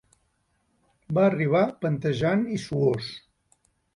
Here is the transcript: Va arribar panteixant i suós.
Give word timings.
Va 1.17 1.25
arribar 1.27 1.61
panteixant 1.85 2.43
i 2.57 2.57
suós. 2.65 3.13